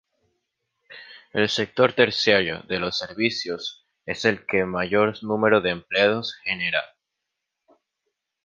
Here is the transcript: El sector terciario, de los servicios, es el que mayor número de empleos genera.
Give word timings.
El 1.31 1.47
sector 1.47 1.93
terciario, 1.93 2.63
de 2.67 2.79
los 2.79 2.97
servicios, 2.97 3.85
es 4.07 4.25
el 4.25 4.47
que 4.47 4.65
mayor 4.65 5.23
número 5.23 5.61
de 5.61 5.69
empleos 5.69 6.33
genera. 6.43 6.81